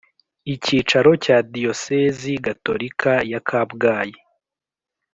Icyicaro 0.53 1.11
cya 1.23 1.37
Diyosezi 1.53 2.31
Gatolika 2.45 3.13
ya 3.31 3.39
Kabgayi 3.47 4.15